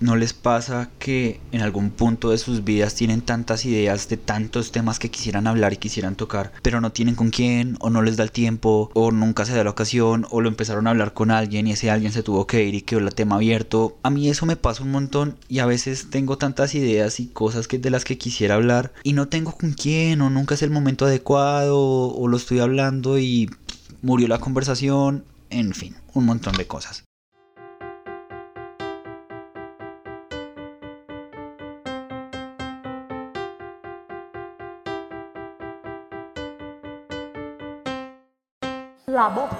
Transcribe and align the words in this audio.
¿No 0.00 0.14
les 0.14 0.32
pasa 0.32 0.90
que 1.00 1.40
en 1.50 1.60
algún 1.60 1.90
punto 1.90 2.30
de 2.30 2.38
sus 2.38 2.62
vidas 2.62 2.94
tienen 2.94 3.20
tantas 3.20 3.64
ideas 3.64 4.08
de 4.08 4.16
tantos 4.16 4.70
temas 4.70 5.00
que 5.00 5.10
quisieran 5.10 5.48
hablar 5.48 5.72
y 5.72 5.78
quisieran 5.78 6.14
tocar, 6.14 6.52
pero 6.62 6.80
no 6.80 6.92
tienen 6.92 7.16
con 7.16 7.30
quién, 7.30 7.76
o 7.80 7.90
no 7.90 8.02
les 8.02 8.16
da 8.16 8.22
el 8.22 8.30
tiempo, 8.30 8.92
o 8.94 9.10
nunca 9.10 9.44
se 9.44 9.56
da 9.56 9.64
la 9.64 9.70
ocasión, 9.70 10.24
o 10.30 10.40
lo 10.40 10.48
empezaron 10.48 10.86
a 10.86 10.90
hablar 10.90 11.14
con 11.14 11.32
alguien 11.32 11.66
y 11.66 11.72
ese 11.72 11.90
alguien 11.90 12.12
se 12.12 12.22
tuvo 12.22 12.46
que 12.46 12.62
ir 12.62 12.76
y 12.76 12.82
quedó 12.82 13.00
el 13.00 13.12
tema 13.12 13.34
abierto? 13.34 13.98
A 14.04 14.10
mí 14.10 14.28
eso 14.28 14.46
me 14.46 14.54
pasa 14.54 14.84
un 14.84 14.92
montón 14.92 15.36
y 15.48 15.58
a 15.58 15.66
veces 15.66 16.10
tengo 16.10 16.38
tantas 16.38 16.76
ideas 16.76 17.18
y 17.18 17.26
cosas 17.26 17.66
que 17.66 17.80
de 17.80 17.90
las 17.90 18.04
que 18.04 18.18
quisiera 18.18 18.54
hablar 18.54 18.92
y 19.02 19.14
no 19.14 19.26
tengo 19.26 19.50
con 19.50 19.72
quién, 19.72 20.20
o 20.20 20.30
nunca 20.30 20.54
es 20.54 20.62
el 20.62 20.70
momento 20.70 21.06
adecuado, 21.06 21.76
o 21.76 22.28
lo 22.28 22.36
estoy 22.36 22.60
hablando 22.60 23.18
y 23.18 23.50
murió 24.02 24.28
la 24.28 24.38
conversación, 24.38 25.24
en 25.50 25.74
fin, 25.74 25.96
un 26.14 26.24
montón 26.24 26.56
de 26.56 26.68
cosas. 26.68 27.02
La 39.18 39.26
voz 39.26 39.50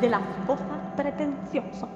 de 0.00 0.08
las 0.08 0.22
voces 0.46 0.64
pretenciosas. 0.96 1.90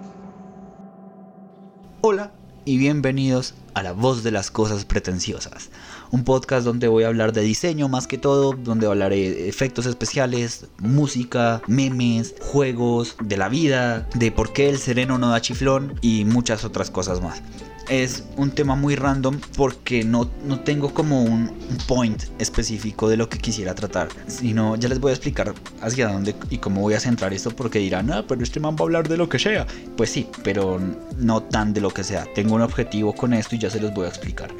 Hola 2.02 2.32
y 2.66 2.76
bienvenidos 2.76 3.54
a 3.72 3.82
La 3.82 3.92
voz 3.92 4.22
de 4.22 4.30
las 4.30 4.50
cosas 4.50 4.84
pretenciosas, 4.84 5.70
un 6.10 6.24
podcast 6.24 6.66
donde 6.66 6.86
voy 6.86 7.04
a 7.04 7.06
hablar 7.06 7.32
de 7.32 7.40
diseño 7.40 7.88
más 7.88 8.06
que 8.06 8.18
todo, 8.18 8.52
donde 8.52 8.86
hablaré 8.86 9.30
de 9.30 9.48
efectos 9.48 9.86
especiales, 9.86 10.66
música, 10.80 11.62
memes, 11.66 12.34
juegos, 12.42 13.16
de 13.22 13.38
la 13.38 13.48
vida, 13.48 14.06
de 14.14 14.30
por 14.30 14.52
qué 14.52 14.68
el 14.68 14.76
sereno 14.76 15.16
no 15.16 15.30
da 15.30 15.40
chiflón 15.40 15.94
y 16.02 16.26
muchas 16.26 16.66
otras 16.66 16.90
cosas 16.90 17.22
más 17.22 17.42
es 17.88 18.24
un 18.36 18.50
tema 18.50 18.76
muy 18.76 18.96
random 18.96 19.40
porque 19.56 20.04
no, 20.04 20.30
no 20.44 20.60
tengo 20.60 20.92
como 20.92 21.22
un, 21.22 21.56
point 21.86 22.24
específico 22.38 23.08
de 23.08 23.16
lo 23.16 23.28
que 23.28 23.38
quisiera 23.38 23.74
tratar, 23.74 24.08
sino 24.26 24.76
ya 24.76 24.88
les 24.88 25.00
voy 25.00 25.10
a 25.10 25.14
explicar 25.14 25.54
hacia 25.80 26.08
dónde 26.08 26.34
y 26.50 26.58
cómo 26.58 26.80
voy 26.80 26.94
a 26.94 27.00
centrar 27.00 27.32
esto 27.32 27.50
porque 27.50 27.78
dirán, 27.78 28.10
ah, 28.10 28.24
pero 28.26 28.42
este 28.42 28.60
man 28.60 28.74
va 28.74 28.80
a 28.80 28.82
hablar 28.82 29.08
de 29.08 29.16
lo 29.16 29.28
que 29.28 29.38
sea. 29.38 29.66
Pues 29.96 30.10
sí, 30.10 30.28
pero 30.42 30.80
no 31.18 31.42
tan 31.42 31.72
de 31.72 31.80
lo 31.80 31.90
que 31.90 32.04
sea. 32.04 32.26
Tengo 32.34 32.54
un 32.54 32.62
objetivo 32.62 33.14
con 33.14 33.32
esto 33.32 33.54
y 33.54 33.58
ya 33.58 33.70
se 33.70 33.80
los 33.80 33.94
voy 33.94 34.06
a 34.06 34.08
explicar. 34.08 34.50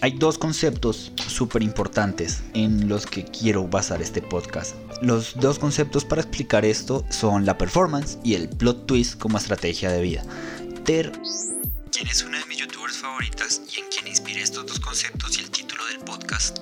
Hay 0.00 0.12
dos 0.12 0.38
conceptos 0.38 1.12
súper 1.16 1.62
importantes 1.62 2.42
en 2.54 2.88
los 2.88 3.06
que 3.06 3.24
quiero 3.24 3.68
basar 3.68 4.02
este 4.02 4.20
podcast. 4.20 4.74
Los 5.00 5.34
dos 5.38 5.58
conceptos 5.58 6.04
para 6.04 6.22
explicar 6.22 6.64
esto 6.64 7.04
son 7.10 7.46
la 7.46 7.58
performance 7.58 8.18
y 8.24 8.34
el 8.34 8.48
plot 8.48 8.86
twist 8.86 9.18
como 9.18 9.38
estrategia 9.38 9.90
de 9.90 10.02
vida. 10.02 10.22
Ter 10.84 11.12
¿Quién 11.92 12.08
es 12.08 12.22
una 12.22 12.38
de 12.38 12.46
mis 12.46 12.56
youtubers 12.56 12.96
favoritas 12.96 13.60
y 13.70 13.80
en 13.80 13.86
quien 13.88 14.06
inspiré 14.06 14.40
estos 14.40 14.64
dos 14.66 14.80
conceptos 14.80 15.36
y 15.36 15.42
el 15.42 15.50
título 15.50 15.84
del 15.84 15.98
podcast. 15.98 16.56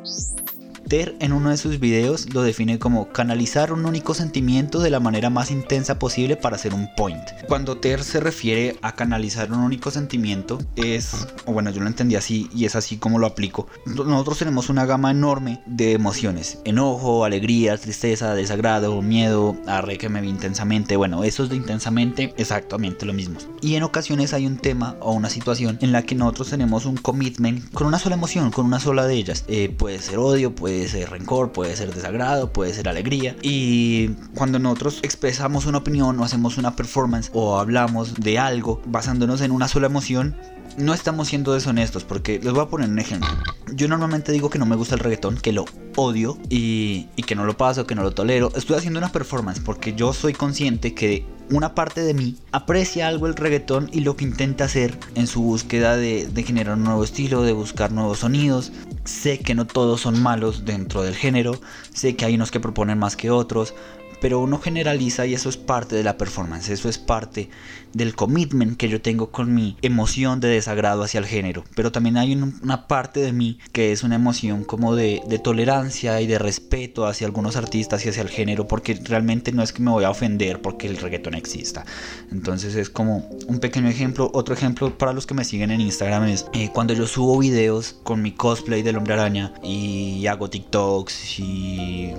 Ter 0.91 1.15
en 1.21 1.33
uno 1.33 1.51
de 1.51 1.57
sus 1.57 1.79
videos 1.79 2.35
lo 2.35 2.43
define 2.43 2.81
como 2.81 3.13
canalizar 3.13 3.73
un 3.73 3.87
único 3.87 4.13
sentimiento 4.13 4.81
de 4.81 4.91
la 4.91 4.99
manera 4.99 5.31
más 5.31 5.53
intensa 5.53 6.01
posible 6.01 6.37
para 6.37 6.57
hacer 6.57 6.75
un 6.75 6.89
point. 6.97 7.23
Cuando 7.47 7.77
Ter 7.77 8.03
se 8.03 8.19
refiere 8.19 8.77
a 8.83 8.97
canalizar 8.97 9.53
un 9.53 9.61
único 9.61 9.93
sentimiento 9.93 10.59
es, 10.75 11.29
o 11.47 11.53
bueno, 11.53 11.71
yo 11.71 11.81
lo 11.81 11.87
entendí 11.87 12.17
así 12.17 12.51
y 12.53 12.65
es 12.65 12.75
así 12.75 12.97
como 12.97 13.21
lo 13.21 13.29
aplico. 13.29 13.69
Nosotros 13.87 14.39
tenemos 14.41 14.69
una 14.69 14.85
gama 14.85 15.13
enorme 15.13 15.63
de 15.65 15.93
emociones, 15.93 16.59
enojo, 16.65 17.25
alegría, 17.25 17.79
tristeza, 17.79 18.35
desagrado, 18.35 19.01
miedo, 19.01 19.57
arre 19.69 19.97
que 19.97 20.09
me 20.09 20.21
vi 20.21 20.29
intensamente, 20.29 20.97
bueno, 20.97 21.23
esos 21.23 21.51
de 21.51 21.55
intensamente 21.55 22.35
exactamente 22.37 23.07
lo 23.07 23.13
mismo. 23.13 23.39
Y 23.63 23.77
en 23.77 23.85
ocasiones 23.85 24.35
hay 24.35 24.45
un 24.45 24.57
tema 24.57 24.97
o 24.99 25.13
una 25.13 25.31
situación 25.31 25.79
en 25.83 25.93
la 25.93 26.03
que 26.03 26.17
nosotros 26.17 26.51
tenemos 26.51 26.85
un 26.85 26.97
commitment 26.97 27.73
con 27.73 27.87
una 27.87 28.01
sola 28.01 28.17
emoción, 28.17 28.51
con 28.51 28.67
una 28.67 28.81
sola 28.81 29.07
de 29.07 29.15
ellas. 29.15 29.45
Eh, 29.47 29.69
puede 29.69 30.01
ser 30.01 30.19
odio, 30.19 30.53
puede 30.53 30.80
puede 30.81 30.89
ser 30.89 31.11
rencor, 31.11 31.53
puede 31.53 31.77
ser 31.77 31.95
desagrado, 31.95 32.55
puede 32.55 32.73
ser 32.73 32.89
alegría. 32.89 33.37
Y 33.43 34.09
cuando 34.35 34.59
nosotros 34.59 35.01
expresamos 35.03 35.67
una 35.67 35.79
opinión 35.79 36.19
o 36.19 36.25
hacemos 36.25 36.57
una 36.57 36.75
performance 36.75 37.31
o 37.35 37.59
hablamos 37.59 38.15
de 38.15 38.39
algo 38.39 38.81
basándonos 38.87 39.43
en 39.43 39.51
una 39.51 39.69
sola 39.69 39.89
emoción, 39.89 40.37
no 40.79 40.95
estamos 40.95 41.29
siendo 41.29 41.53
deshonestos 41.53 42.05
porque 42.05 42.41
les 42.43 42.53
voy 42.53 42.63
a 42.63 42.69
poner 42.69 42.89
un 42.89 42.99
ejemplo. 42.99 43.29
Yo 43.75 43.89
normalmente 43.89 44.33
digo 44.33 44.49
que 44.49 44.59
no 44.59 44.65
me 44.65 44.77
gusta 44.77 44.95
el 44.95 45.01
reggaetón, 45.01 45.37
que 45.37 45.53
lo 45.53 45.67
odio 45.97 46.39
y, 46.49 47.09
y, 47.15 47.25
que 47.25 47.35
no 47.35 47.45
lo 47.45 47.59
paso, 47.59 47.87
que 47.87 47.95
no 47.95 48.03
lo 48.03 48.13
tolero. 48.13 48.51
Estoy 48.57 48.77
haciendo 48.77 48.99
una 48.99 49.13
performance 49.13 49.61
porque 49.61 49.93
yo 49.93 50.15
soy 50.15 50.33
consciente 50.33 50.95
que 50.95 51.27
una 51.51 51.75
parte 51.75 52.03
de 52.03 52.15
mí 52.15 52.37
aprecia 52.53 53.09
algo 53.09 53.27
el 53.27 53.35
reggaetón 53.35 53.91
y 53.93 54.01
lo 54.01 54.17
que 54.17 54.25
intenta 54.25 54.65
hacer 54.65 54.99
en 55.15 55.27
su 55.27 55.43
búsqueda 55.43 55.97
de, 55.97 56.27
de 56.27 56.43
generar 56.43 56.77
un 56.77 56.85
nuevo 56.85 57.05
estilo, 57.05 57.43
de 57.43 57.53
buscar 57.53 57.93
nuevos 57.93 58.21
sonidos. 58.21 58.73
Sé 59.05 59.39
que 59.39 59.55
no 59.55 59.67
todos 59.67 60.01
son 60.01 60.23
malos 60.23 60.65
dentro 60.65 61.03
del 61.03 61.15
género, 61.15 61.61
sé 61.93 62.17
que 62.17 62.25
hay 62.25 62.35
unos 62.35 62.51
que 62.51 62.61
proponen 62.61 62.99
más 62.99 63.17
que 63.17 63.31
otros, 63.31 63.75
pero 64.21 64.41
uno 64.41 64.59
generaliza 64.59 65.27
y 65.27 65.35
eso 65.35 65.49
es 65.49 65.57
parte 65.57 65.97
de 65.97 66.05
la 66.05 66.17
performance, 66.17 66.69
eso 66.69 66.89
es 66.89 66.99
parte 66.99 67.51
del 67.93 68.15
commitment 68.15 68.77
que 68.77 68.89
yo 68.89 69.01
tengo 69.01 69.31
con 69.31 69.55
mi 69.55 69.77
emoción 69.83 70.41
de 70.41 70.49
desagrado 70.49 71.03
hacia 71.03 71.19
el 71.19 71.27
género, 71.27 71.65
pero 71.75 71.91
también 71.93 72.17
hay 72.17 72.35
una 72.35 72.87
parte 72.87 73.21
de 73.21 73.33
mí 73.33 73.59
que 73.73 73.93
es 73.93 74.03
una 74.03 74.17
emoción 74.17 74.65
como 74.65 74.95
de, 74.95 75.23
tolerancia 75.43 76.21
y 76.21 76.27
de 76.27 76.39
respeto 76.39 77.07
hacia 77.07 77.27
algunos 77.27 77.57
artistas 77.57 78.05
y 78.05 78.11
hacia 78.11 78.23
el 78.23 78.29
género, 78.29 78.69
porque 78.69 78.95
realmente 79.03 79.53
no 79.53 79.63
es 79.63 79.73
que 79.73 79.83
me 79.83 79.91
voy 79.91 80.05
a 80.05 80.11
ofender 80.11 80.61
porque 80.61 80.87
el 80.87 80.99
reggaetón 80.99 81.35
exista. 81.35 81.85
Entonces 82.31 82.75
es 82.75 82.91
como 82.91 83.29
un 83.47 83.59
pequeño 83.59 83.89
ejemplo, 83.89 84.31
otro 84.35 84.55
ejemplo 84.55 84.97
para 84.99 85.13
los 85.13 85.27
que 85.27 85.35
me 85.35 85.45
siguen 85.45 85.71
en 85.71 85.81
Instagram 85.81 86.29
es 86.29 86.47
eh, 86.53 86.71
cuando 86.73 86.93
yo 86.93 87.07
subo 87.07 87.39
videos 87.39 87.97
con 88.03 88.23
mi 88.23 88.33
cosplay 88.33 88.83
del 88.83 88.97
hombre 88.97 89.15
araña 89.15 89.55
y 89.63 90.27
hago 90.27 90.51
TikToks 90.51 91.41
y 91.41 92.13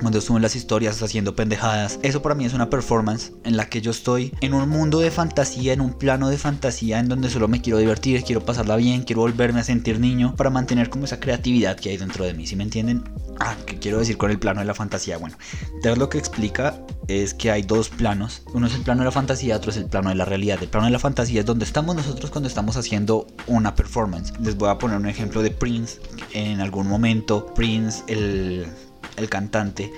cuando 0.00 0.20
suben 0.20 0.42
las 0.42 0.56
historias 0.56 1.02
haciendo 1.02 1.34
pendejadas. 1.34 1.98
Eso 2.02 2.22
para 2.22 2.34
mí 2.34 2.44
es 2.44 2.54
una 2.54 2.70
performance 2.70 3.32
en 3.44 3.56
la 3.56 3.68
que 3.68 3.80
yo 3.80 3.90
estoy 3.90 4.32
en 4.40 4.54
un 4.54 4.68
mundo 4.68 5.00
de 5.00 5.10
fantasía, 5.10 5.72
en 5.72 5.80
un 5.80 5.94
plano 5.94 6.28
de 6.28 6.38
fantasía 6.38 6.98
en 6.98 7.08
donde 7.08 7.30
solo 7.30 7.48
me 7.48 7.60
quiero 7.60 7.78
divertir, 7.78 8.24
quiero 8.24 8.44
pasarla 8.44 8.76
bien, 8.76 9.02
quiero 9.02 9.22
volverme 9.22 9.60
a 9.60 9.64
sentir 9.64 10.00
niño 10.00 10.34
para 10.36 10.50
mantener 10.50 10.90
como 10.90 11.04
esa 11.04 11.20
creatividad 11.20 11.78
que 11.78 11.90
hay 11.90 11.96
dentro 11.96 12.24
de 12.24 12.34
mí, 12.34 12.46
¿sí 12.46 12.56
me 12.56 12.64
entienden? 12.64 13.04
Ah, 13.38 13.56
¿qué 13.66 13.78
quiero 13.78 13.98
decir 13.98 14.18
con 14.18 14.30
el 14.30 14.38
plano 14.38 14.60
de 14.60 14.66
la 14.66 14.74
fantasía? 14.74 15.18
Bueno, 15.18 15.36
entonces 15.74 15.98
lo 15.98 16.10
que 16.10 16.18
explica 16.18 16.78
es 17.08 17.34
que 17.34 17.50
hay 17.50 17.62
dos 17.62 17.88
planos. 17.88 18.42
Uno 18.52 18.66
es 18.66 18.74
el 18.74 18.82
plano 18.82 19.00
de 19.00 19.06
la 19.06 19.12
fantasía, 19.12 19.56
otro 19.56 19.70
es 19.70 19.76
el 19.76 19.86
plano 19.86 20.10
de 20.10 20.14
la 20.14 20.24
realidad. 20.24 20.58
El 20.62 20.68
plano 20.68 20.86
de 20.86 20.92
la 20.92 20.98
fantasía 20.98 21.40
es 21.40 21.46
donde 21.46 21.64
estamos 21.64 21.96
nosotros 21.96 22.30
cuando 22.30 22.48
estamos 22.48 22.76
haciendo 22.76 23.26
una 23.46 23.74
performance. 23.74 24.32
Les 24.40 24.56
voy 24.56 24.68
a 24.68 24.78
poner 24.78 24.98
un 24.98 25.06
ejemplo 25.06 25.42
de 25.42 25.50
Prince. 25.50 26.00
En 26.32 26.60
algún 26.60 26.86
momento, 26.86 27.52
Prince, 27.54 28.04
el 28.06 28.66
el 29.20 29.28
cantante, 29.28 29.92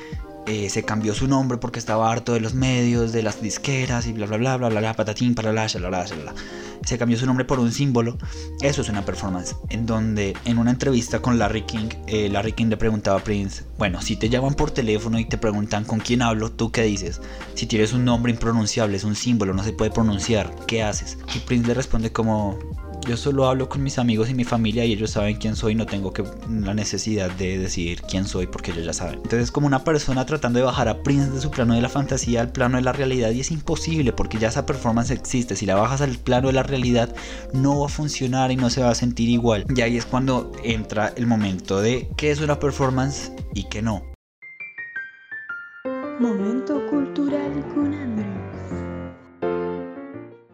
eh, 0.47 0.69
se 0.71 0.83
cambió 0.83 1.15
su 1.15 1.29
nombre 1.29 1.59
porque 1.59 1.79
estaba 1.79 2.11
harto 2.11 2.33
de 2.33 2.41
los 2.41 2.55
medios, 2.55 3.13
de 3.13 3.23
las 3.23 3.41
disqueras 3.41 4.09
y 4.09 4.13
bla 4.13 4.27
bla 4.27 4.39
bla 4.39 4.57
bla 4.57 4.69
bla, 4.71 4.81
bla 4.81 4.95
patatín, 4.95 5.37
para 5.37 5.53
la, 5.53 5.69
Se 5.69 6.99
cambió 6.99 7.17
su 7.17 7.27
nombre 7.27 7.45
por 7.45 7.61
un 7.61 7.71
símbolo. 7.71 8.19
Eso 8.61 8.83
es 8.83 8.89
una 8.89 9.05
performance. 9.05 9.55
En 9.69 9.87
donde 9.87 10.35
en 10.45 10.59
una 10.59 10.73
entrevista 10.73 11.21
con 11.21 11.39
Larry 11.39 11.63
King, 11.63 11.91
eh, 12.09 12.29
Larry 12.29 12.55
King 12.55 12.67
le 12.67 12.77
preguntaba 12.77 13.21
a 13.21 13.25
Prince: 13.25 13.63
Bueno, 13.79 14.03
si 14.03 14.17
te 14.17 14.29
llaman 14.29 14.55
por 14.55 14.73
teléfono 14.73 15.21
y 15.21 15.27
te 15.27 15.39
preguntan 15.39 15.85
con 15.85 16.01
quién 16.01 16.23
hablo, 16.23 16.51
¿tú 16.51 16.73
qué 16.73 16.83
dices? 16.83 17.21
Si 17.55 17.67
tienes 17.67 17.93
un 17.93 18.05
nombre 18.05 18.33
impronunciable, 18.33 18.97
es 18.97 19.05
un 19.05 19.15
símbolo, 19.15 19.55
no 19.55 19.63
se 19.63 19.73
puede 19.73 19.93
pronunciar, 19.93 20.53
¿qué 20.67 20.83
haces? 20.83 21.19
Y 21.37 21.39
Prince 21.39 21.69
le 21.69 21.75
responde 21.75 22.11
como: 22.11 22.59
yo 23.07 23.17
solo 23.17 23.47
hablo 23.47 23.69
con 23.69 23.83
mis 23.83 23.99
amigos 23.99 24.31
y 24.31 24.35
mi 24.35 24.45
familia 24.45 24.85
y 24.85 24.93
ellos 24.93 25.11
saben 25.11 25.37
quién 25.37 25.57
soy, 25.57 25.75
no 25.75 25.87
tengo 25.87 26.13
que 26.13 26.25
la 26.49 26.75
necesidad 26.75 27.31
de 27.31 27.59
decir 27.59 28.03
quién 28.03 28.27
soy 28.27 28.47
porque 28.47 28.71
ellos 28.71 28.85
ya 28.85 28.93
saben. 28.93 29.17
Entonces 29.17 29.45
es 29.45 29.51
como 29.53 29.67
una 29.67 29.85
persona 29.85 30.25
tratando 30.27 30.59
de 30.59 30.65
bajar 30.65 30.89
a 30.89 31.03
Prince 31.03 31.31
de 31.31 31.41
su 31.41 31.51
plano 31.51 31.75
de 31.75 31.83
la 31.83 31.89
fantasía 31.89 32.41
al 32.41 32.53
plano 32.53 32.77
de 32.77 32.83
la 32.83 32.93
realidad 32.93 33.31
y 33.31 33.41
es 33.41 33.51
imposible 33.51 34.13
porque 34.13 34.39
ya 34.39 34.49
esa 34.49 34.67
performance 34.67 35.11
existe. 35.11 35.57
Si 35.57 35.67
la 35.67 35.75
bajas 35.75 36.01
al 36.01 36.17
plano 36.19 36.49
de 36.49 36.55
la 36.55 36.63
realidad 36.63 37.15
no 37.53 37.81
va 37.81 37.87
a 37.87 37.89
funcionar 37.89 38.53
y 38.53 38.57
no 38.57 38.71
se 38.71 38.83
va 38.83 38.91
a 38.91 38.95
sentir 38.95 39.29
igual. 39.29 39.67
Y 39.75 39.81
ahí 39.81 39.97
es 39.97 40.07
cuando 40.07 40.53
entra 40.63 41.13
el 41.17 41.27
momento 41.27 41.81
de 41.81 42.09
qué 42.17 42.31
es 42.31 42.41
una 42.41 42.59
performance 42.59 43.33
y 43.55 43.65
qué 43.65 43.83
no. 43.83 44.03
Momento 46.21 46.87
cultural 46.89 47.67
con 47.75 47.93
Andrés. 47.93 48.33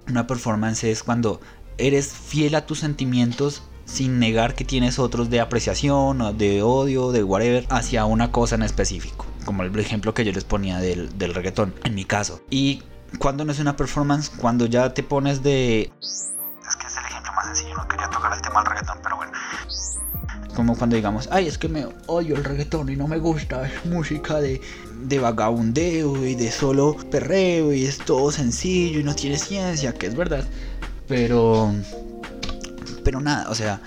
Una 0.09 0.27
performance 0.27 0.85
es 0.85 1.03
cuando 1.03 1.41
eres 1.79 2.13
fiel 2.13 2.55
a 2.55 2.67
tus 2.67 2.81
sentimientos 2.81 3.63
sin 3.85 4.19
negar 4.19 4.55
que 4.55 4.65
tienes 4.65 4.99
otros 4.99 5.31
de 5.31 5.41
apreciación, 5.41 6.37
de 6.37 6.63
odio, 6.63 7.11
de 7.11 7.25
whatever, 7.25 7.67
hacia 7.71 8.05
una 8.05 8.31
cosa 8.31 8.57
en 8.57 8.63
específico. 8.63 9.25
Como 9.47 9.63
el 9.63 9.77
ejemplo 9.79 10.13
que 10.13 10.25
yo 10.25 10.33
les 10.33 10.45
ponía 10.45 10.79
del, 10.79 11.17
del 11.17 11.35
reggaetón, 11.35 11.75
en 11.85 11.95
mi 11.95 12.05
caso. 12.05 12.43
Y 12.51 12.83
cuando 13.19 13.45
no 13.45 13.53
es 13.53 13.61
una 13.61 13.77
performance, 13.77 14.29
cuando 14.29 14.67
ya 14.67 14.93
te 14.93 15.03
pones 15.03 15.43
de... 15.43 15.91
Es 16.01 16.77
que 16.77 16.87
es 16.87 16.97
el 16.99 17.05
ejemplo 17.07 17.33
más 17.33 17.47
sencillo, 17.47 17.77
no 17.77 17.89
quería 17.89 18.11
tocar 18.11 18.35
el 18.35 18.43
tema 18.43 18.61
del 18.61 18.67
reggaetón, 18.67 18.99
pero 19.03 19.17
bueno. 19.17 19.33
Como 20.55 20.77
cuando 20.77 20.97
digamos, 20.97 21.29
ay, 21.33 21.47
es 21.47 21.57
que 21.57 21.69
me 21.69 21.87
odio 22.09 22.37
el 22.37 22.45
reggaetón 22.45 22.91
y 22.91 22.97
no 22.97 23.09
me 23.09 23.19
gusta, 23.19 23.67
es 23.67 23.87
música 23.87 24.41
de, 24.41 24.61
de 25.05 25.19
vagabundeo 25.19 26.27
y 26.27 26.35
de 26.35 26.51
solo 26.51 26.97
perreo 27.11 27.73
y 27.73 27.87
es 27.87 27.99
todo 27.99 28.33
sencillo 28.33 29.01
y 29.01 29.05
no 29.05 29.15
tiene 29.15 29.39
ciencia, 29.39 29.95
que 29.95 30.09
es 30.09 30.15
verdad. 30.15 30.45
Pero 31.09 31.73
Pero 33.03 33.21
nada, 33.21 33.49
o 33.51 33.55
sea, 33.55 33.81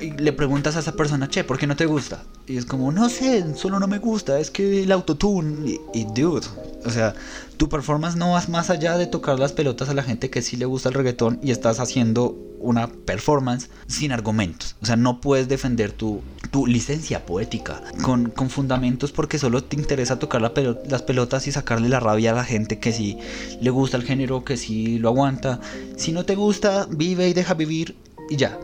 y 0.00 0.10
le 0.10 0.32
preguntas 0.32 0.76
a 0.76 0.80
esa 0.80 0.92
persona, 0.92 1.28
che, 1.28 1.44
¿por 1.44 1.58
qué 1.58 1.66
no 1.66 1.76
te 1.76 1.86
gusta? 1.86 2.24
Y 2.46 2.56
es 2.56 2.66
como, 2.66 2.92
no 2.92 3.08
sé, 3.08 3.54
solo 3.56 3.80
no 3.80 3.86
me 3.86 3.98
gusta, 3.98 4.38
es 4.38 4.50
que 4.50 4.82
el 4.82 4.92
autotune. 4.92 5.70
Y, 5.70 5.80
y 5.94 6.04
dude, 6.04 6.46
o 6.84 6.90
sea, 6.90 7.14
tu 7.56 7.68
performance 7.68 8.16
no 8.16 8.32
vas 8.32 8.48
más 8.48 8.70
allá 8.70 8.96
de 8.96 9.06
tocar 9.06 9.38
las 9.38 9.52
pelotas 9.52 9.88
a 9.88 9.94
la 9.94 10.02
gente 10.02 10.30
que 10.30 10.42
sí 10.42 10.56
le 10.56 10.66
gusta 10.66 10.90
el 10.90 10.94
reggaetón 10.94 11.40
y 11.42 11.50
estás 11.50 11.80
haciendo 11.80 12.36
una 12.60 12.88
performance 12.88 13.70
sin 13.86 14.12
argumentos. 14.12 14.76
O 14.82 14.86
sea, 14.86 14.96
no 14.96 15.20
puedes 15.20 15.48
defender 15.48 15.92
tu, 15.92 16.22
tu 16.50 16.66
licencia 16.66 17.24
poética 17.24 17.82
con, 18.02 18.30
con 18.30 18.50
fundamentos 18.50 19.12
porque 19.12 19.38
solo 19.38 19.64
te 19.64 19.76
interesa 19.76 20.18
tocar 20.18 20.40
las 20.40 21.02
pelotas 21.02 21.46
y 21.46 21.52
sacarle 21.52 21.88
la 21.88 22.00
rabia 22.00 22.32
a 22.32 22.34
la 22.34 22.44
gente 22.44 22.78
que 22.78 22.92
sí 22.92 23.18
le 23.60 23.70
gusta 23.70 23.96
el 23.96 24.04
género, 24.04 24.44
que 24.44 24.56
sí 24.56 24.98
lo 24.98 25.08
aguanta. 25.08 25.60
Si 25.96 26.12
no 26.12 26.24
te 26.24 26.34
gusta, 26.34 26.86
vive 26.90 27.28
y 27.28 27.32
deja 27.32 27.54
vivir 27.54 27.96
y 28.30 28.36
ya. 28.36 28.58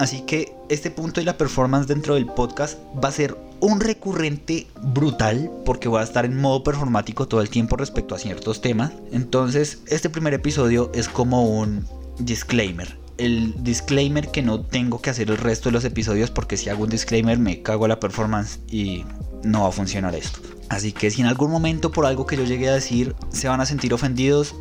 Así 0.00 0.22
que 0.22 0.56
este 0.70 0.90
punto 0.90 1.20
y 1.20 1.24
la 1.24 1.36
performance 1.36 1.86
dentro 1.86 2.14
del 2.14 2.24
podcast 2.24 2.78
va 3.04 3.10
a 3.10 3.12
ser 3.12 3.36
un 3.60 3.80
recurrente 3.80 4.66
brutal 4.80 5.50
porque 5.66 5.90
voy 5.90 6.00
a 6.00 6.04
estar 6.04 6.24
en 6.24 6.40
modo 6.40 6.64
performático 6.64 7.28
todo 7.28 7.42
el 7.42 7.50
tiempo 7.50 7.76
respecto 7.76 8.14
a 8.14 8.18
ciertos 8.18 8.62
temas. 8.62 8.92
Entonces, 9.12 9.82
este 9.88 10.08
primer 10.08 10.32
episodio 10.32 10.90
es 10.94 11.06
como 11.06 11.44
un 11.44 11.84
disclaimer. 12.18 12.96
El 13.18 13.62
disclaimer 13.62 14.30
que 14.30 14.40
no 14.40 14.62
tengo 14.62 15.02
que 15.02 15.10
hacer 15.10 15.30
el 15.30 15.36
resto 15.36 15.68
de 15.68 15.74
los 15.74 15.84
episodios 15.84 16.30
porque 16.30 16.56
si 16.56 16.70
hago 16.70 16.84
un 16.84 16.88
disclaimer 16.88 17.38
me 17.38 17.60
cago 17.60 17.86
la 17.86 18.00
performance 18.00 18.58
y 18.70 19.04
no 19.44 19.64
va 19.64 19.68
a 19.68 19.72
funcionar 19.72 20.14
esto. 20.14 20.40
Así 20.70 20.92
que 20.92 21.10
si 21.10 21.20
en 21.20 21.26
algún 21.26 21.50
momento 21.50 21.92
por 21.92 22.06
algo 22.06 22.24
que 22.24 22.38
yo 22.38 22.44
llegué 22.44 22.70
a 22.70 22.74
decir 22.74 23.14
se 23.28 23.48
van 23.48 23.60
a 23.60 23.66
sentir 23.66 23.92
ofendidos, 23.92 24.54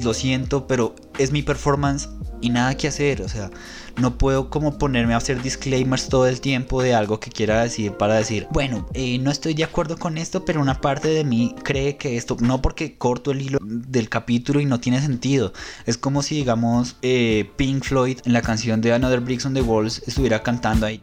lo 0.00 0.14
siento, 0.14 0.68
pero 0.68 0.94
es 1.18 1.32
mi 1.32 1.42
performance 1.42 2.08
y 2.44 2.50
nada 2.50 2.76
que 2.76 2.88
hacer. 2.88 3.22
O 3.22 3.28
sea, 3.28 3.50
no 3.96 4.18
puedo 4.18 4.50
como 4.50 4.76
ponerme 4.76 5.14
a 5.14 5.16
hacer 5.16 5.42
disclaimers 5.42 6.08
todo 6.08 6.26
el 6.26 6.40
tiempo 6.40 6.82
de 6.82 6.94
algo 6.94 7.18
que 7.20 7.30
quiera 7.30 7.62
decir 7.62 7.92
para 7.92 8.14
decir, 8.14 8.46
bueno, 8.50 8.86
eh, 8.92 9.18
no 9.18 9.30
estoy 9.30 9.54
de 9.54 9.64
acuerdo 9.64 9.96
con 9.96 10.18
esto, 10.18 10.44
pero 10.44 10.60
una 10.60 10.80
parte 10.80 11.08
de 11.08 11.24
mí 11.24 11.54
cree 11.64 11.96
que 11.96 12.16
esto, 12.16 12.36
no 12.40 12.60
porque 12.60 12.98
corto 12.98 13.30
el 13.30 13.40
hilo 13.40 13.58
del 13.62 14.10
capítulo 14.10 14.60
y 14.60 14.66
no 14.66 14.78
tiene 14.78 15.00
sentido. 15.00 15.52
Es 15.86 15.96
como 15.96 16.22
si, 16.22 16.36
digamos, 16.36 16.96
eh, 17.02 17.50
Pink 17.56 17.82
Floyd 17.82 18.18
en 18.26 18.34
la 18.34 18.42
canción 18.42 18.80
de 18.82 18.92
Another 18.92 19.20
Bricks 19.20 19.46
on 19.46 19.54
the 19.54 19.62
Walls 19.62 20.02
estuviera 20.06 20.42
cantando 20.42 20.86
ahí. 20.86 21.00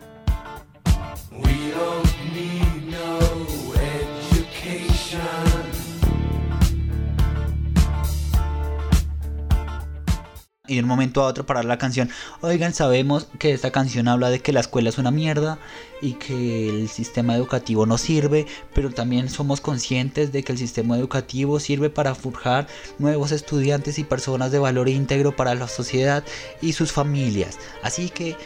Y 10.71 10.75
de 10.75 10.81
un 10.81 10.87
momento 10.87 11.21
a 11.21 11.25
otro 11.25 11.45
parar 11.45 11.65
la 11.65 11.77
canción. 11.77 12.09
Oigan, 12.39 12.73
sabemos 12.73 13.27
que 13.39 13.51
esta 13.51 13.71
canción 13.71 14.07
habla 14.07 14.29
de 14.29 14.39
que 14.39 14.53
la 14.53 14.61
escuela 14.61 14.87
es 14.87 14.97
una 14.97 15.11
mierda 15.11 15.59
y 16.01 16.13
que 16.13 16.69
el 16.69 16.87
sistema 16.87 17.35
educativo 17.35 17.85
no 17.85 17.97
sirve, 17.97 18.47
pero 18.73 18.89
también 18.89 19.29
somos 19.29 19.59
conscientes 19.59 20.31
de 20.31 20.43
que 20.43 20.53
el 20.53 20.57
sistema 20.57 20.97
educativo 20.97 21.59
sirve 21.59 21.89
para 21.89 22.15
forjar 22.15 22.67
nuevos 22.99 23.33
estudiantes 23.33 23.99
y 23.99 24.05
personas 24.05 24.51
de 24.51 24.59
valor 24.59 24.87
íntegro 24.87 25.35
para 25.35 25.55
la 25.55 25.67
sociedad 25.67 26.23
y 26.61 26.71
sus 26.71 26.93
familias. 26.93 27.59
Así 27.83 28.09
que 28.09 28.37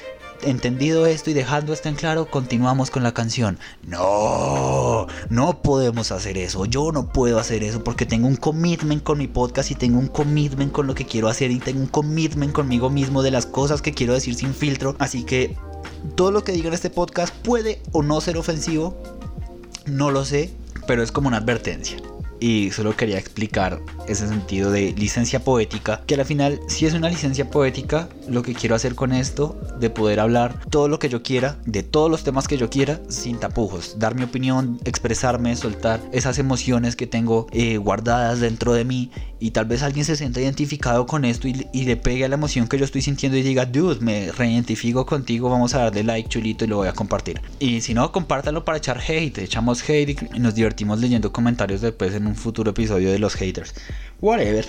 entendido 0.45 1.05
esto 1.05 1.29
y 1.29 1.33
dejando 1.33 1.73
esto 1.73 1.89
en 1.89 1.95
claro, 1.95 2.29
continuamos 2.29 2.89
con 2.91 3.03
la 3.03 3.13
canción. 3.13 3.57
No, 3.85 5.07
no 5.29 5.61
podemos 5.61 6.11
hacer 6.11 6.37
eso. 6.37 6.65
Yo 6.65 6.91
no 6.91 7.07
puedo 7.11 7.39
hacer 7.39 7.63
eso 7.63 7.83
porque 7.83 8.05
tengo 8.05 8.27
un 8.27 8.35
commitment 8.35 9.03
con 9.03 9.17
mi 9.17 9.27
podcast 9.27 9.71
y 9.71 9.75
tengo 9.75 9.99
un 9.99 10.07
commitment 10.07 10.71
con 10.71 10.87
lo 10.87 10.95
que 10.95 11.05
quiero 11.05 11.27
hacer 11.27 11.51
y 11.51 11.59
tengo 11.59 11.81
un 11.81 11.87
commitment 11.87 12.53
conmigo 12.53 12.89
mismo 12.89 13.23
de 13.23 13.31
las 13.31 13.45
cosas 13.45 13.81
que 13.81 13.93
quiero 13.93 14.13
decir 14.13 14.35
sin 14.35 14.53
filtro. 14.53 14.95
Así 14.99 15.23
que 15.23 15.57
todo 16.15 16.31
lo 16.31 16.43
que 16.43 16.51
diga 16.51 16.67
en 16.67 16.73
este 16.73 16.89
podcast 16.89 17.33
puede 17.33 17.81
o 17.91 18.03
no 18.03 18.21
ser 18.21 18.37
ofensivo. 18.37 18.97
No 19.85 20.11
lo 20.11 20.25
sé, 20.25 20.51
pero 20.87 21.03
es 21.03 21.11
como 21.11 21.27
una 21.27 21.37
advertencia. 21.37 21.97
Y 22.39 22.71
solo 22.71 22.95
quería 22.95 23.17
explicar 23.17 23.81
ese 24.07 24.27
sentido 24.27 24.71
de 24.71 24.93
licencia 24.93 25.43
poética, 25.43 26.01
que 26.05 26.15
al 26.15 26.25
final 26.25 26.59
si 26.67 26.85
es 26.85 26.93
una 26.93 27.09
licencia 27.09 27.49
poética, 27.49 28.09
lo 28.27 28.43
que 28.43 28.53
quiero 28.53 28.75
hacer 28.75 28.95
con 28.95 29.13
esto, 29.13 29.59
de 29.79 29.89
poder 29.89 30.19
hablar 30.19 30.59
todo 30.69 30.87
lo 30.87 30.99
que 30.99 31.09
yo 31.09 31.23
quiera, 31.23 31.57
de 31.65 31.83
todos 31.83 32.11
los 32.11 32.23
temas 32.23 32.47
que 32.47 32.57
yo 32.57 32.69
quiera, 32.69 32.99
sin 33.09 33.39
tapujos, 33.39 33.97
dar 33.99 34.15
mi 34.15 34.23
opinión, 34.23 34.79
expresarme, 34.85 35.55
soltar 35.55 36.01
esas 36.11 36.39
emociones 36.39 36.95
que 36.95 37.07
tengo 37.07 37.47
eh, 37.51 37.77
guardadas 37.77 38.39
dentro 38.39 38.73
de 38.73 38.85
mí 38.85 39.11
y 39.39 39.51
tal 39.51 39.65
vez 39.65 39.83
alguien 39.83 40.05
se 40.05 40.15
sienta 40.15 40.41
identificado 40.41 41.05
con 41.05 41.25
esto 41.25 41.47
y, 41.47 41.67
y 41.73 41.83
le 41.83 41.97
pegue 41.97 42.25
a 42.25 42.29
la 42.29 42.35
emoción 42.35 42.67
que 42.67 42.77
yo 42.77 42.85
estoy 42.85 43.01
sintiendo 43.01 43.37
y 43.37 43.43
diga, 43.43 43.65
dude, 43.65 43.99
me 43.99 44.31
reidentifico 44.31 45.05
contigo, 45.05 45.49
vamos 45.49 45.73
a 45.75 45.79
darle 45.79 46.03
like 46.03 46.29
chulito 46.29 46.65
y 46.65 46.67
lo 46.67 46.77
voy 46.77 46.87
a 46.87 46.93
compartir. 46.93 47.41
Y 47.59 47.81
si 47.81 47.93
no, 47.93 48.11
compártanlo 48.11 48.65
para 48.65 48.77
echar 48.77 48.99
hate, 48.99 49.39
echamos 49.39 49.87
hate 49.87 50.17
y 50.33 50.39
nos 50.39 50.55
divertimos 50.55 50.99
leyendo 50.99 51.31
comentarios 51.31 51.81
después 51.81 52.13
en 52.13 52.24
un 52.27 52.35
futuro 52.35 52.71
episodio 52.71 53.11
de 53.11 53.19
los 53.19 53.35
haters. 53.35 53.73
Whatever. 54.21 54.65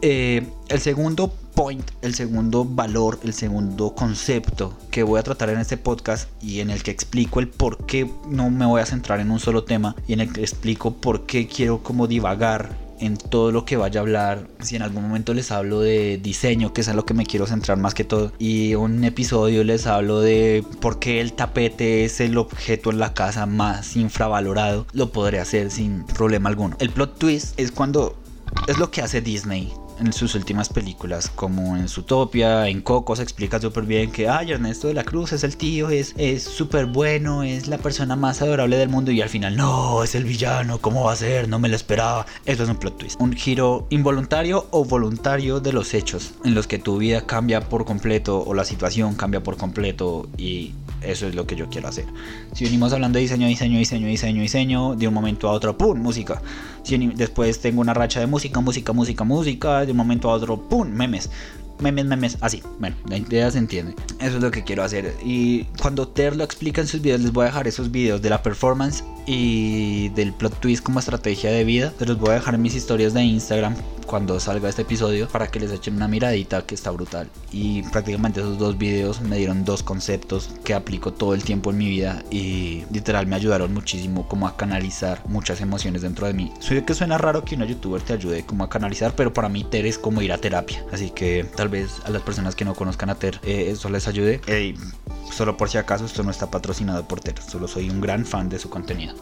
Eh, 0.00 0.46
el 0.68 0.80
segundo 0.80 1.32
point, 1.54 1.84
el 2.02 2.14
segundo 2.14 2.64
valor, 2.64 3.18
el 3.24 3.32
segundo 3.32 3.94
concepto 3.96 4.78
que 4.92 5.02
voy 5.02 5.18
a 5.18 5.24
tratar 5.24 5.50
en 5.50 5.58
este 5.58 5.76
podcast 5.76 6.30
y 6.40 6.60
en 6.60 6.70
el 6.70 6.84
que 6.84 6.92
explico 6.92 7.40
el 7.40 7.48
por 7.48 7.84
qué 7.84 8.08
no 8.28 8.48
me 8.48 8.64
voy 8.64 8.80
a 8.80 8.86
centrar 8.86 9.18
en 9.18 9.32
un 9.32 9.40
solo 9.40 9.64
tema 9.64 9.96
y 10.06 10.12
en 10.12 10.20
el 10.20 10.32
que 10.32 10.40
explico 10.42 10.94
por 10.94 11.26
qué 11.26 11.48
quiero 11.48 11.82
como 11.82 12.06
divagar 12.06 12.87
en 13.00 13.16
todo 13.16 13.52
lo 13.52 13.64
que 13.64 13.76
vaya 13.76 14.00
a 14.00 14.02
hablar. 14.02 14.48
Si 14.60 14.76
en 14.76 14.82
algún 14.82 15.02
momento 15.02 15.34
les 15.34 15.50
hablo 15.50 15.80
de 15.80 16.18
diseño, 16.18 16.72
que 16.72 16.82
es 16.82 16.88
en 16.88 16.96
lo 16.96 17.04
que 17.04 17.14
me 17.14 17.26
quiero 17.26 17.46
centrar 17.46 17.78
más 17.78 17.94
que 17.94 18.04
todo, 18.04 18.32
y 18.38 18.74
un 18.74 19.04
episodio 19.04 19.64
les 19.64 19.86
hablo 19.86 20.20
de 20.20 20.64
por 20.80 20.98
qué 20.98 21.20
el 21.20 21.32
tapete 21.32 22.04
es 22.04 22.20
el 22.20 22.38
objeto 22.38 22.90
en 22.90 22.98
la 22.98 23.14
casa 23.14 23.46
más 23.46 23.96
infravalorado, 23.96 24.86
lo 24.92 25.10
podré 25.10 25.40
hacer 25.40 25.70
sin 25.70 26.04
problema 26.04 26.48
alguno. 26.48 26.76
El 26.80 26.90
plot 26.90 27.18
twist 27.18 27.58
es 27.58 27.72
cuando 27.72 28.16
es 28.66 28.78
lo 28.78 28.90
que 28.90 29.02
hace 29.02 29.20
Disney 29.20 29.72
en 30.00 30.12
sus 30.12 30.34
últimas 30.34 30.68
películas, 30.68 31.30
como 31.34 31.76
en 31.76 31.88
Zootopia, 31.88 32.68
en 32.68 32.80
Coco 32.80 33.16
se 33.16 33.22
explica 33.22 33.60
súper 33.60 33.84
bien 33.84 34.10
que, 34.10 34.28
ay, 34.28 34.52
Ernesto 34.52 34.88
de 34.88 34.94
la 34.94 35.04
Cruz 35.04 35.32
es 35.32 35.44
el 35.44 35.56
tío, 35.56 35.90
es 35.90 36.14
súper 36.42 36.86
bueno, 36.86 37.42
es 37.42 37.68
la 37.68 37.78
persona 37.78 38.16
más 38.16 38.42
adorable 38.42 38.76
del 38.76 38.88
mundo 38.88 39.10
y 39.10 39.20
al 39.20 39.28
final, 39.28 39.56
no, 39.56 40.02
es 40.02 40.14
el 40.14 40.24
villano, 40.24 40.78
¿cómo 40.78 41.04
va 41.04 41.12
a 41.12 41.16
ser? 41.16 41.48
No 41.48 41.58
me 41.58 41.68
lo 41.68 41.76
esperaba. 41.76 42.26
Eso 42.44 42.62
es 42.62 42.68
un 42.68 42.76
plot 42.76 42.98
twist. 42.98 43.20
Un 43.20 43.32
giro 43.32 43.86
involuntario 43.90 44.66
o 44.70 44.84
voluntario 44.84 45.60
de 45.60 45.72
los 45.72 45.94
hechos 45.94 46.34
en 46.44 46.54
los 46.54 46.66
que 46.66 46.78
tu 46.78 46.98
vida 46.98 47.26
cambia 47.26 47.60
por 47.68 47.84
completo 47.84 48.42
o 48.44 48.54
la 48.54 48.64
situación 48.64 49.14
cambia 49.14 49.42
por 49.42 49.56
completo 49.56 50.28
y 50.36 50.72
eso 51.02 51.26
es 51.26 51.34
lo 51.34 51.46
que 51.46 51.56
yo 51.56 51.68
quiero 51.68 51.88
hacer. 51.88 52.06
Si 52.52 52.64
venimos 52.64 52.92
hablando 52.92 53.16
de 53.16 53.22
diseño, 53.22 53.46
diseño, 53.46 53.78
diseño, 53.78 54.06
diseño, 54.08 54.42
diseño, 54.42 54.94
de 54.94 55.08
un 55.08 55.14
momento 55.14 55.48
a 55.48 55.52
otro, 55.52 55.76
¡pum! 55.76 55.98
Música. 55.98 56.40
Si 56.82 56.96
después 57.08 57.60
tengo 57.60 57.80
una 57.80 57.94
racha 57.94 58.20
de 58.20 58.26
música, 58.26 58.60
música, 58.60 58.92
música, 58.92 59.24
música, 59.24 59.84
de 59.84 59.92
un 59.92 59.98
momento 59.98 60.30
a 60.30 60.34
otro, 60.34 60.60
¡pum! 60.60 60.88
Memes. 60.88 61.30
Memes, 61.80 62.06
memes, 62.06 62.38
así. 62.40 62.62
Bueno, 62.80 62.96
la 63.08 63.18
idea 63.18 63.50
se 63.50 63.58
entiende. 63.58 63.94
Eso 64.18 64.36
es 64.36 64.42
lo 64.42 64.50
que 64.50 64.64
quiero 64.64 64.82
hacer. 64.82 65.14
Y 65.24 65.64
cuando 65.80 66.08
Ter 66.08 66.34
lo 66.34 66.42
explica 66.42 66.80
en 66.80 66.88
sus 66.88 67.00
videos, 67.00 67.20
les 67.20 67.32
voy 67.32 67.44
a 67.44 67.46
dejar 67.46 67.68
esos 67.68 67.92
videos 67.92 68.20
de 68.20 68.30
la 68.30 68.42
performance 68.42 69.04
y 69.26 70.08
del 70.10 70.32
plot 70.32 70.58
twist 70.58 70.82
como 70.82 70.98
estrategia 70.98 71.52
de 71.52 71.62
vida. 71.62 71.92
Se 71.98 72.06
los 72.06 72.18
voy 72.18 72.30
a 72.30 72.34
dejar 72.34 72.56
en 72.56 72.62
mis 72.62 72.74
historias 72.74 73.14
de 73.14 73.22
Instagram 73.22 73.76
cuando 74.08 74.40
salga 74.40 74.68
este 74.68 74.82
episodio 74.82 75.28
para 75.28 75.48
que 75.48 75.60
les 75.60 75.70
echen 75.70 75.94
una 75.94 76.08
miradita 76.08 76.62
que 76.62 76.74
está 76.74 76.90
brutal. 76.90 77.30
Y 77.52 77.82
prácticamente 77.84 78.40
esos 78.40 78.58
dos 78.58 78.76
videos 78.78 79.20
me 79.20 79.36
dieron 79.36 79.64
dos 79.64 79.82
conceptos 79.82 80.50
que 80.64 80.74
aplico 80.74 81.12
todo 81.12 81.34
el 81.34 81.44
tiempo 81.44 81.70
en 81.70 81.78
mi 81.78 81.88
vida 81.88 82.24
y 82.30 82.84
literal 82.90 83.26
me 83.26 83.36
ayudaron 83.36 83.72
muchísimo 83.72 84.26
como 84.26 84.48
a 84.48 84.56
canalizar 84.56 85.22
muchas 85.28 85.60
emociones 85.60 86.02
dentro 86.02 86.26
de 86.26 86.32
mí. 86.32 86.52
Sé 86.58 86.84
que 86.84 86.94
suena 86.94 87.18
raro 87.18 87.44
que 87.44 87.54
una 87.54 87.66
youtuber 87.66 88.02
te 88.02 88.14
ayude 88.14 88.44
como 88.44 88.64
a 88.64 88.70
canalizar, 88.70 89.14
pero 89.14 89.32
para 89.32 89.48
mí 89.48 89.64
Ter 89.64 89.86
es 89.86 89.98
como 89.98 90.22
ir 90.22 90.32
a 90.32 90.38
terapia. 90.38 90.84
Así 90.90 91.10
que 91.10 91.44
tal 91.56 91.68
vez 91.68 92.00
a 92.04 92.10
las 92.10 92.22
personas 92.22 92.54
que 92.56 92.64
no 92.64 92.74
conozcan 92.74 93.10
a 93.10 93.14
Ter 93.14 93.38
eh, 93.44 93.66
eso 93.70 93.90
les 93.90 94.08
ayude. 94.08 94.40
Ey, 94.46 94.74
solo 95.30 95.56
por 95.56 95.68
si 95.68 95.76
acaso 95.76 96.06
esto 96.06 96.22
no 96.22 96.30
está 96.30 96.50
patrocinado 96.50 97.06
por 97.06 97.20
Ter, 97.20 97.40
solo 97.42 97.68
soy 97.68 97.90
un 97.90 98.00
gran 98.00 98.24
fan 98.24 98.48
de 98.48 98.58
su 98.58 98.70
contenido 98.70 99.14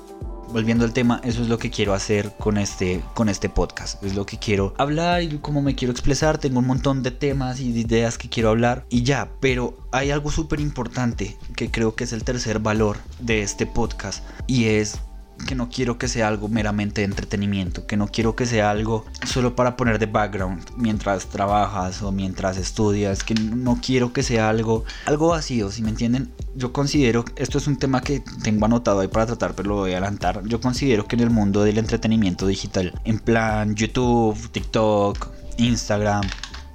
volviendo 0.48 0.84
al 0.84 0.92
tema, 0.92 1.20
eso 1.24 1.42
es 1.42 1.48
lo 1.48 1.58
que 1.58 1.70
quiero 1.70 1.94
hacer 1.94 2.32
con 2.38 2.58
este, 2.58 3.02
con 3.14 3.28
este 3.28 3.48
podcast. 3.48 4.02
Es 4.02 4.14
lo 4.14 4.26
que 4.26 4.38
quiero 4.38 4.74
hablar 4.78 5.22
y 5.22 5.38
cómo 5.38 5.62
me 5.62 5.74
quiero 5.74 5.92
expresar. 5.92 6.38
Tengo 6.38 6.60
un 6.60 6.66
montón 6.66 7.02
de 7.02 7.10
temas 7.10 7.60
y 7.60 7.72
de 7.72 7.80
ideas 7.80 8.18
que 8.18 8.28
quiero 8.28 8.50
hablar 8.50 8.86
y 8.88 9.02
ya. 9.02 9.30
Pero 9.40 9.76
hay 9.92 10.10
algo 10.10 10.30
súper 10.30 10.60
importante 10.60 11.36
que 11.54 11.70
creo 11.70 11.94
que 11.94 12.04
es 12.04 12.12
el 12.12 12.24
tercer 12.24 12.58
valor 12.58 12.98
de 13.20 13.42
este 13.42 13.66
podcast 13.66 14.24
y 14.46 14.66
es 14.66 14.98
que 15.46 15.54
no 15.54 15.68
quiero 15.68 15.98
que 15.98 16.08
sea 16.08 16.28
algo 16.28 16.48
meramente 16.48 17.02
de 17.02 17.06
entretenimiento, 17.06 17.86
que 17.86 17.96
no 17.96 18.08
quiero 18.08 18.36
que 18.36 18.46
sea 18.46 18.70
algo 18.70 19.04
solo 19.24 19.54
para 19.54 19.76
poner 19.76 19.98
de 19.98 20.06
background 20.06 20.62
mientras 20.76 21.26
trabajas 21.26 22.02
o 22.02 22.12
mientras 22.12 22.56
estudias, 22.56 23.22
que 23.22 23.34
no 23.34 23.78
quiero 23.80 24.12
que 24.12 24.22
sea 24.22 24.48
algo 24.48 24.84
algo 25.04 25.28
vacío, 25.28 25.70
si 25.70 25.82
me 25.82 25.90
entienden. 25.90 26.32
Yo 26.54 26.72
considero, 26.72 27.24
esto 27.36 27.58
es 27.58 27.66
un 27.66 27.76
tema 27.76 28.00
que 28.00 28.22
tengo 28.42 28.64
anotado 28.64 29.00
ahí 29.00 29.08
para 29.08 29.26
tratar, 29.26 29.54
pero 29.54 29.68
lo 29.68 29.74
voy 29.76 29.92
a 29.92 29.98
adelantar. 29.98 30.42
Yo 30.44 30.60
considero 30.60 31.06
que 31.06 31.16
en 31.16 31.22
el 31.22 31.30
mundo 31.30 31.62
del 31.62 31.78
entretenimiento 31.78 32.46
digital, 32.46 32.98
en 33.04 33.18
plan 33.18 33.74
YouTube, 33.74 34.50
TikTok, 34.50 35.28
Instagram, 35.58 36.22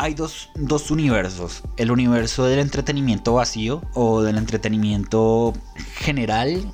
hay 0.01 0.15
dos, 0.15 0.49
dos 0.55 0.89
universos. 0.89 1.61
El 1.77 1.91
universo 1.91 2.45
del 2.45 2.57
entretenimiento 2.57 3.33
vacío 3.33 3.83
o 3.93 4.23
del 4.23 4.37
entretenimiento 4.37 5.53
general, 5.95 6.71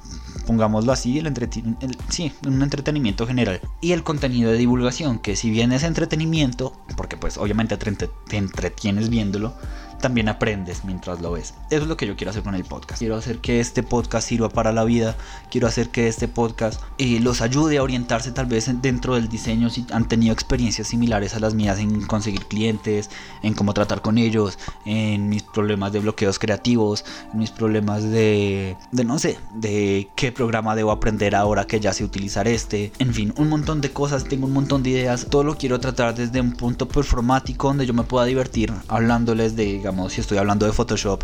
pongámoslo 0.48 0.92
así, 0.92 1.20
el, 1.20 1.28
el- 1.28 1.98
sí, 2.10 2.32
un 2.46 2.62
entretenimiento 2.64 3.28
general. 3.28 3.62
Y 3.82 3.92
el 3.92 4.04
contenido 4.04 4.52
de 4.52 4.58
divulgación, 4.58 5.20
que 5.20 5.36
si 5.36 5.52
bien 5.52 5.72
es 5.72 5.84
entretenimiento, 5.84 6.74
porque 6.96 7.18
pues 7.18 7.38
obviamente 7.38 7.78
te 7.78 8.38
entretienes 8.38 9.10
viéndolo, 9.10 9.54
también 10.00 10.30
aprendes 10.30 10.84
mientras 10.86 11.22
lo 11.22 11.32
ves. 11.32 11.54
Eso 11.70 11.84
es 11.84 11.88
lo 11.88 11.98
que 11.98 12.08
yo 12.08 12.16
quiero 12.16 12.32
hacer 12.32 12.44
con 12.44 12.56
el 12.56 12.64
podcast. 12.64 13.00
Quiero 13.00 13.16
hacer 13.16 13.40
que 13.40 13.60
este 13.60 13.84
podcast 13.84 14.28
sirva 14.28 14.50
para 14.50 14.72
la 14.72 14.84
vida. 14.84 15.16
Quiero 15.50 15.68
hacer 15.68 15.90
que 15.90 16.08
este 16.08 16.28
podcast 16.28 16.82
eh, 16.98 17.20
los 17.20 17.42
ayude 17.42 17.78
a 17.78 17.84
orientarse 17.84 18.32
tal 18.32 18.46
vez 18.46 18.68
en- 18.68 18.82
dentro 18.82 19.16
del 19.16 19.28
diseño 19.30 19.70
si 19.70 19.86
han 19.92 20.08
tenido 20.08 20.34
experiencias 20.34 20.88
similares 20.88 21.36
a 21.36 21.40
las 21.40 21.54
mías 21.54 21.80
en 21.80 22.02
conseguir 22.06 22.46
clientes, 22.46 23.10
en 23.44 23.54
cómo 23.54 23.74
tratar 23.74 24.02
con 24.02 24.18
ellos, 24.18 24.58
en 24.86 25.30
mis 25.30 25.44
problemas 25.44 25.92
de 25.92 26.00
bloqueos 26.00 26.40
creativos, 26.40 27.04
en 27.34 27.40
mis 27.40 27.52
problemas 27.52 28.04
de, 28.04 28.78
de 28.92 29.04
no 29.04 29.20
sé, 29.20 29.38
de 29.56 30.10
qué 30.16 30.32
programa 30.32 30.76
debo 30.76 30.92
aprender 30.92 31.36
ahora 31.36 31.66
que 31.66 31.80
ya 31.80 31.94
sé 31.94 32.04
utilizar 32.04 32.48
este. 32.48 32.92
En 33.00 33.14
fin, 33.14 33.34
un 33.38 33.50
montón 33.50 33.82
de 33.82 33.92
cosas, 33.92 34.26
tengo 34.26 34.46
un 34.48 34.54
montón 34.54 34.84
de 34.84 34.92
ideas. 34.92 35.28
Todo 35.30 35.44
lo 35.44 35.58
quiero 35.58 35.80
tratar 35.80 36.16
desde 36.16 36.42
un 36.42 36.54
punto 36.54 36.88
performático 36.88 37.68
donde 37.68 37.86
yo 37.86 37.94
me 37.94 38.04
pueda 38.04 38.26
divertir 38.26 38.72
hablándoles 38.88 39.56
de, 39.56 39.82
digamos, 39.88 40.12
si 40.12 40.20
estoy 40.20 40.38
hablando 40.38 40.66
de 40.66 40.74
Photoshop, 40.74 41.24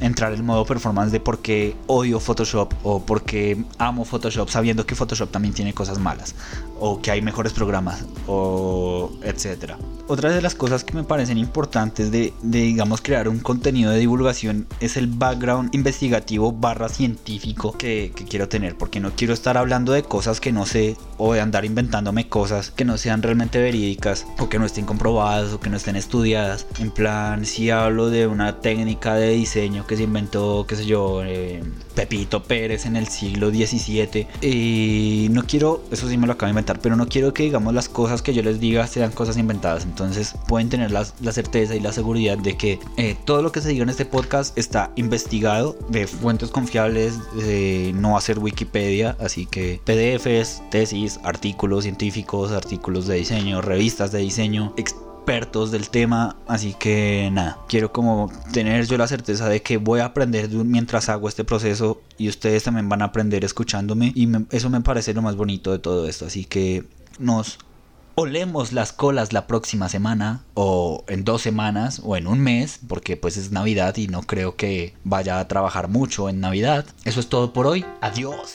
entrar 0.00 0.32
en 0.32 0.44
modo 0.44 0.64
performance 0.64 1.12
de 1.12 1.20
por 1.20 1.40
qué 1.40 1.76
odio 1.86 2.20
Photoshop 2.20 2.72
o 2.82 3.04
por 3.04 3.22
qué 3.22 3.64
amo 3.78 4.04
Photoshop 4.04 4.48
sabiendo 4.48 4.86
que 4.86 4.94
Photoshop 4.94 5.30
también 5.30 5.54
tiene 5.54 5.72
cosas 5.72 5.98
malas 5.98 6.34
o 6.78 7.00
que 7.00 7.10
hay 7.10 7.22
mejores 7.22 7.52
programas 7.52 8.04
o 8.26 9.10
etcétera. 9.22 9.78
Otra 10.06 10.30
de 10.30 10.42
las 10.42 10.54
cosas 10.54 10.84
que 10.84 10.92
me 10.92 11.02
parecen 11.02 11.38
importantes 11.38 12.10
de, 12.10 12.34
digamos 12.42 13.00
crear 13.00 13.26
un 13.26 13.38
contenido 13.38 13.90
de 13.90 13.98
divulgación 13.98 14.66
es 14.80 14.98
el 14.98 15.06
background 15.06 15.74
investigativo 15.74 16.52
barra 16.52 16.90
científico 16.90 17.72
que 17.78 18.12
quiero 18.28 18.48
tener 18.48 18.76
porque 18.76 19.00
no 19.00 19.12
quiero 19.12 19.32
estar 19.32 19.56
hablando 19.56 19.92
de 19.92 20.02
cosas 20.02 20.40
que 20.40 20.52
no 20.52 20.66
sé 20.66 20.96
o 21.16 21.32
de 21.32 21.40
andar 21.40 21.64
inventándome 21.64 22.28
cosas 22.28 22.70
que 22.70 22.84
no 22.84 22.98
sean 22.98 23.22
realmente 23.22 23.60
verídicas 23.60 24.26
o 24.38 24.48
que 24.50 24.58
no 24.58 24.66
estén 24.66 24.84
comprobadas 24.84 25.54
o 25.54 25.60
que 25.60 25.70
no 25.70 25.76
estén 25.76 25.96
estudiadas 25.96 26.66
en 26.78 26.90
plan 26.90 27.46
si 27.46 27.70
hablo 27.70 28.10
de 28.10 28.26
una 28.26 28.60
técnica 28.60 29.14
de 29.14 29.30
diseño 29.30 29.83
que 29.86 29.96
se 29.96 30.04
inventó 30.04 30.64
qué 30.68 30.76
sé 30.76 30.86
yo 30.86 31.22
eh, 31.24 31.62
Pepito 31.94 32.42
Pérez 32.42 32.86
en 32.86 32.96
el 32.96 33.08
siglo 33.08 33.50
XVII 33.50 34.26
y 34.42 35.28
no 35.30 35.44
quiero 35.44 35.82
eso 35.90 36.08
sí 36.08 36.16
me 36.16 36.26
lo 36.26 36.34
acabo 36.34 36.46
de 36.46 36.50
inventar 36.50 36.80
pero 36.80 36.96
no 36.96 37.06
quiero 37.08 37.32
que 37.32 37.44
digamos 37.44 37.74
las 37.74 37.88
cosas 37.88 38.22
que 38.22 38.34
yo 38.34 38.42
les 38.42 38.60
diga 38.60 38.86
sean 38.86 39.12
cosas 39.12 39.36
inventadas. 39.36 39.84
Entonces 39.84 40.34
pueden 40.48 40.68
tener 40.68 40.90
la, 40.90 41.06
la 41.20 41.32
certeza 41.32 41.74
y 41.74 41.80
la 41.80 41.92
seguridad 41.92 42.38
de 42.38 42.56
que 42.56 42.78
eh, 42.96 43.16
todo 43.24 43.42
lo 43.42 43.52
que 43.52 43.60
se 43.60 43.70
diga 43.70 43.82
en 43.82 43.90
este 43.90 44.04
podcast 44.04 44.56
está 44.58 44.90
investigado 44.96 45.76
de 45.88 46.06
fuentes 46.06 46.50
confiables 46.50 47.18
de 47.34 47.92
no 47.94 48.16
hacer 48.16 48.38
Wikipedia. 48.38 49.16
Así 49.20 49.46
que 49.46 49.80
PDFs 49.84 50.62
tesis 50.70 51.20
artículos 51.24 51.84
científicos 51.84 52.52
artículos 52.52 53.06
de 53.06 53.16
diseño 53.16 53.60
revistas 53.60 54.12
de 54.12 54.18
diseño 54.20 54.74
expertos 55.24 55.70
del 55.70 55.88
tema, 55.88 56.36
así 56.46 56.74
que 56.78 57.30
nada, 57.32 57.56
quiero 57.66 57.90
como 57.92 58.30
tener 58.52 58.86
yo 58.86 58.98
la 58.98 59.08
certeza 59.08 59.48
de 59.48 59.62
que 59.62 59.78
voy 59.78 60.00
a 60.00 60.04
aprender 60.04 60.50
mientras 60.50 61.08
hago 61.08 61.28
este 61.28 61.44
proceso 61.44 62.02
y 62.18 62.28
ustedes 62.28 62.64
también 62.64 62.90
van 62.90 63.00
a 63.00 63.06
aprender 63.06 63.42
escuchándome 63.42 64.12
y 64.14 64.26
me- 64.26 64.44
eso 64.50 64.68
me 64.68 64.82
parece 64.82 65.14
lo 65.14 65.22
más 65.22 65.34
bonito 65.34 65.72
de 65.72 65.78
todo 65.78 66.06
esto, 66.06 66.26
así 66.26 66.44
que 66.44 66.84
nos 67.18 67.58
olemos 68.16 68.74
las 68.74 68.92
colas 68.92 69.32
la 69.32 69.46
próxima 69.46 69.88
semana 69.88 70.42
o 70.52 71.04
en 71.08 71.24
dos 71.24 71.40
semanas 71.40 72.02
o 72.04 72.16
en 72.18 72.26
un 72.26 72.40
mes 72.40 72.78
porque 72.86 73.16
pues 73.16 73.38
es 73.38 73.50
Navidad 73.50 73.96
y 73.96 74.08
no 74.08 74.20
creo 74.24 74.56
que 74.56 74.94
vaya 75.04 75.40
a 75.40 75.48
trabajar 75.48 75.88
mucho 75.88 76.28
en 76.28 76.40
Navidad. 76.40 76.84
Eso 77.06 77.18
es 77.20 77.28
todo 77.30 77.54
por 77.54 77.66
hoy. 77.66 77.86
Adiós. 78.02 78.52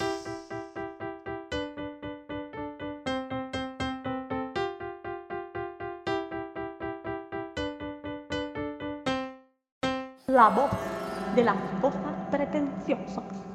La 10.39 10.47
voz 10.47 10.71
de 11.35 11.43
las 11.43 11.57
cosas 11.81 12.13
pretenciosas. 12.31 13.48